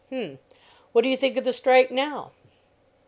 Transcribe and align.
"H'm! 0.11 0.39
What 0.93 1.03
do 1.03 1.09
you 1.09 1.15
think 1.15 1.37
of 1.37 1.43
the 1.43 1.53
'strike' 1.53 1.91
now?" 1.91 2.31